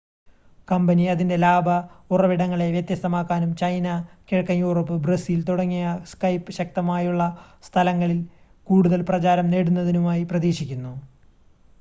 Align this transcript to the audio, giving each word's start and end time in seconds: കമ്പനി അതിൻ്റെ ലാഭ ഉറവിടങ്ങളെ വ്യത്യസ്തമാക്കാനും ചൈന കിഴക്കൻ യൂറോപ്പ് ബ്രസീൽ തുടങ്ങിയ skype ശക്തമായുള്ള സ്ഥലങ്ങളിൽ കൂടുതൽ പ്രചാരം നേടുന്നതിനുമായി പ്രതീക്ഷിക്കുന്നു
കമ്പനി 0.67 1.03
അതിൻ്റെ 1.09 1.35
ലാഭ 1.37 1.67
ഉറവിടങ്ങളെ 2.13 2.67
വ്യത്യസ്തമാക്കാനും 2.71 3.51
ചൈന 3.59 3.89
കിഴക്കൻ 4.23 4.57
യൂറോപ്പ് 4.61 4.97
ബ്രസീൽ 5.03 5.43
തുടങ്ങിയ 5.47 5.83
skype 6.13 6.49
ശക്തമായുള്ള 6.57 7.27
സ്ഥലങ്ങളിൽ 7.67 8.19
കൂടുതൽ 8.67 9.03
പ്രചാരം 9.11 9.49
നേടുന്നതിനുമായി 9.53 10.25
പ്രതീക്ഷിക്കുന്നു 10.31 10.95